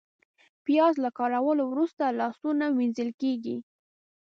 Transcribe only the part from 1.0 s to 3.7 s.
له کارولو وروسته لاسونه وینځل کېږي